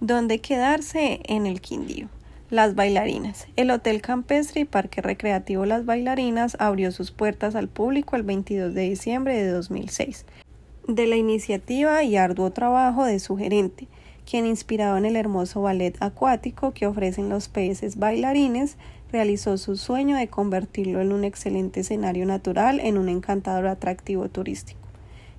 ¿Dónde 0.00 0.40
quedarse 0.40 1.20
en 1.24 1.46
el 1.46 1.62
Quindío? 1.62 2.08
Las 2.50 2.74
bailarinas. 2.74 3.48
El 3.56 3.70
Hotel 3.70 4.02
Campestre 4.02 4.60
y 4.60 4.64
Parque 4.66 5.00
Recreativo 5.00 5.64
Las 5.64 5.86
Bailarinas 5.86 6.54
abrió 6.60 6.92
sus 6.92 7.12
puertas 7.12 7.54
al 7.54 7.68
público 7.68 8.14
el 8.14 8.22
22 8.22 8.74
de 8.74 8.82
diciembre 8.82 9.42
de 9.42 9.48
2006. 9.48 10.26
De 10.86 11.06
la 11.06 11.16
iniciativa 11.16 12.02
y 12.02 12.18
arduo 12.18 12.50
trabajo 12.50 13.06
de 13.06 13.18
su 13.20 13.38
gerente, 13.38 13.88
quien 14.30 14.44
inspirado 14.44 14.98
en 14.98 15.06
el 15.06 15.16
hermoso 15.16 15.62
ballet 15.62 15.96
acuático 16.00 16.72
que 16.72 16.86
ofrecen 16.86 17.30
los 17.30 17.48
peces 17.48 17.96
bailarines, 17.96 18.76
realizó 19.10 19.56
su 19.56 19.78
sueño 19.78 20.18
de 20.18 20.28
convertirlo 20.28 21.00
en 21.00 21.10
un 21.10 21.24
excelente 21.24 21.80
escenario 21.80 22.26
natural 22.26 22.80
en 22.80 22.98
un 22.98 23.08
encantador 23.08 23.66
atractivo 23.66 24.28
turístico. 24.28 24.85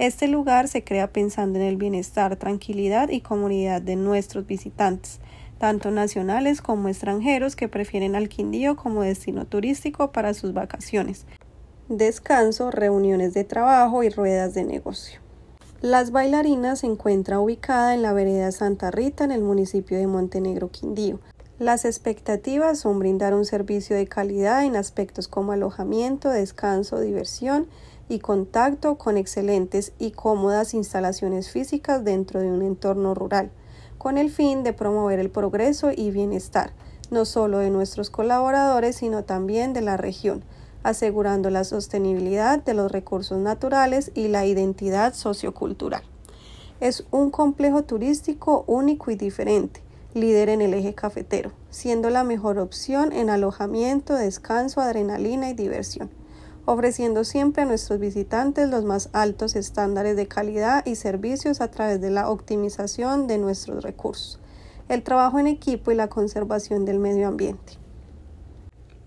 Este 0.00 0.28
lugar 0.28 0.66
se 0.66 0.82
crea 0.82 1.12
pensando 1.12 1.58
en 1.58 1.66
el 1.66 1.76
bienestar, 1.76 2.36
tranquilidad 2.36 3.10
y 3.10 3.20
comunidad 3.20 3.82
de 3.82 3.96
nuestros 3.96 4.46
visitantes, 4.46 5.20
tanto 5.58 5.90
nacionales 5.90 6.62
como 6.62 6.88
extranjeros 6.88 7.54
que 7.54 7.68
prefieren 7.68 8.16
al 8.16 8.30
Quindío 8.30 8.76
como 8.76 9.02
destino 9.02 9.44
turístico 9.44 10.10
para 10.10 10.32
sus 10.32 10.54
vacaciones, 10.54 11.26
descanso, 11.90 12.70
reuniones 12.70 13.34
de 13.34 13.44
trabajo 13.44 14.02
y 14.02 14.08
ruedas 14.08 14.54
de 14.54 14.64
negocio. 14.64 15.20
Las 15.82 16.12
Bailarinas 16.12 16.78
se 16.78 16.86
encuentra 16.86 17.38
ubicada 17.38 17.92
en 17.92 18.00
la 18.00 18.14
vereda 18.14 18.52
Santa 18.52 18.90
Rita 18.90 19.24
en 19.24 19.32
el 19.32 19.42
municipio 19.42 19.98
de 19.98 20.06
Montenegro, 20.06 20.70
Quindío. 20.70 21.20
Las 21.60 21.84
expectativas 21.84 22.78
son 22.78 22.98
brindar 22.98 23.34
un 23.34 23.44
servicio 23.44 23.94
de 23.94 24.06
calidad 24.06 24.64
en 24.64 24.76
aspectos 24.76 25.28
como 25.28 25.52
alojamiento, 25.52 26.30
descanso, 26.30 26.98
diversión 27.00 27.66
y 28.08 28.20
contacto 28.20 28.96
con 28.96 29.18
excelentes 29.18 29.92
y 29.98 30.12
cómodas 30.12 30.72
instalaciones 30.72 31.50
físicas 31.50 32.02
dentro 32.02 32.40
de 32.40 32.50
un 32.50 32.62
entorno 32.62 33.12
rural, 33.12 33.50
con 33.98 34.16
el 34.16 34.30
fin 34.30 34.62
de 34.62 34.72
promover 34.72 35.18
el 35.18 35.28
progreso 35.28 35.90
y 35.94 36.10
bienestar, 36.10 36.72
no 37.10 37.26
solo 37.26 37.58
de 37.58 37.68
nuestros 37.68 38.08
colaboradores, 38.08 38.96
sino 38.96 39.24
también 39.24 39.74
de 39.74 39.82
la 39.82 39.98
región, 39.98 40.42
asegurando 40.82 41.50
la 41.50 41.64
sostenibilidad 41.64 42.64
de 42.64 42.72
los 42.72 42.90
recursos 42.90 43.36
naturales 43.36 44.12
y 44.14 44.28
la 44.28 44.46
identidad 44.46 45.12
sociocultural. 45.12 46.04
Es 46.80 47.04
un 47.10 47.30
complejo 47.30 47.82
turístico 47.82 48.64
único 48.66 49.10
y 49.10 49.16
diferente, 49.16 49.82
líder 50.14 50.48
en 50.48 50.60
el 50.60 50.74
eje 50.74 50.94
cafetero, 50.94 51.52
siendo 51.70 52.10
la 52.10 52.24
mejor 52.24 52.58
opción 52.58 53.12
en 53.12 53.30
alojamiento, 53.30 54.14
descanso, 54.14 54.80
adrenalina 54.80 55.50
y 55.50 55.54
diversión 55.54 56.10
ofreciendo 56.72 57.24
siempre 57.24 57.62
a 57.62 57.66
nuestros 57.66 57.98
visitantes 57.98 58.68
los 58.68 58.84
más 58.84 59.08
altos 59.12 59.56
estándares 59.56 60.16
de 60.16 60.28
calidad 60.28 60.84
y 60.86 60.94
servicios 60.94 61.60
a 61.60 61.68
través 61.68 62.00
de 62.00 62.10
la 62.10 62.30
optimización 62.30 63.26
de 63.26 63.38
nuestros 63.38 63.82
recursos, 63.82 64.38
el 64.88 65.02
trabajo 65.02 65.38
en 65.38 65.46
equipo 65.46 65.90
y 65.90 65.94
la 65.94 66.08
conservación 66.08 66.84
del 66.84 66.98
medio 66.98 67.28
ambiente. 67.28 67.74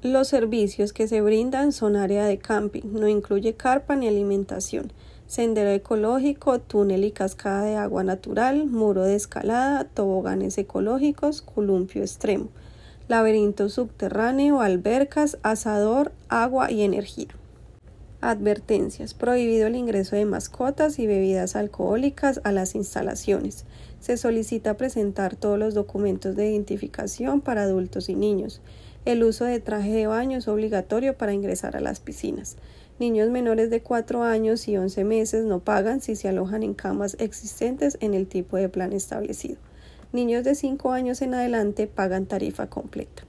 Los 0.02 0.28
servicios 0.28 0.92
que 0.92 1.08
se 1.08 1.22
brindan 1.22 1.72
son 1.72 1.96
área 1.96 2.26
de 2.26 2.38
camping, 2.38 2.84
no 2.92 3.08
incluye 3.08 3.56
carpa 3.56 3.96
ni 3.96 4.08
alimentación, 4.08 4.92
sendero 5.28 5.70
ecológico, 5.72 6.60
túnel 6.60 7.04
y 7.04 7.12
cascada 7.12 7.64
de 7.64 7.76
agua 7.76 8.04
natural, 8.04 8.66
muro 8.66 9.04
de 9.04 9.16
escalada, 9.16 9.86
toboganes 9.86 10.58
ecológicos, 10.58 11.42
columpio 11.42 12.02
extremo, 12.02 12.50
laberinto 13.08 13.70
subterráneo, 13.70 14.62
albercas, 14.62 15.38
asador, 15.44 16.12
agua 16.30 16.72
y 16.72 16.84
energía. 16.84 17.30
Advertencias. 18.30 19.14
Prohibido 19.14 19.68
el 19.68 19.76
ingreso 19.76 20.16
de 20.16 20.24
mascotas 20.24 20.98
y 20.98 21.08
bebidas 21.08 21.58
alcohólicas 21.58 22.40
a 22.46 22.54
las 22.54 22.74
instalaciones. 22.74 23.66
Se 24.00 24.16
solicita 24.16 24.78
presentar 24.78 25.36
todos 25.36 25.60
los 25.60 25.74
documentos 25.74 26.36
de 26.36 26.50
identificación 26.50 27.42
para 27.42 27.64
adultos 27.64 28.08
y 28.08 28.16
niños. 28.16 28.62
El 29.04 29.24
uso 29.24 29.44
de 29.44 29.60
traje 29.60 29.92
de 29.92 30.08
baño 30.08 30.38
es 30.38 30.48
obligatorio 30.48 31.18
para 31.18 31.34
ingresar 31.34 31.76
a 31.76 31.82
las 31.82 32.00
piscinas. 32.00 32.56
Niños 32.98 33.30
menores 33.30 33.70
de 33.70 33.82
4 33.82 34.24
años 34.24 34.70
y 34.70 34.78
11 34.78 35.04
meses 35.04 35.44
no 35.44 35.60
pagan 35.60 36.00
si 36.00 36.16
se 36.16 36.30
alojan 36.30 36.64
en 36.64 36.76
camas 36.76 37.18
existentes 37.20 37.98
en 38.00 38.14
el 38.14 38.28
tipo 38.28 38.56
de 38.56 38.70
plan 38.70 38.94
establecido. 38.94 39.58
Niños 40.14 40.46
de 40.46 40.56
5 40.56 40.92
años 40.94 41.22
en 41.22 41.34
adelante 41.34 41.88
pagan 41.88 42.26
tarifa 42.26 42.70
completa. 42.70 43.24